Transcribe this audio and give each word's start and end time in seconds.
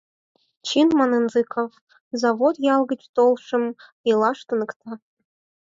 —Чын,— 0.67 0.87
манын 0.99 1.23
Зыков,— 1.33 1.71
завод 2.21 2.55
ял 2.73 2.81
гыч 2.91 3.01
толшым 3.15 3.63
илаш 4.09 4.39
туныкта. 4.47 4.91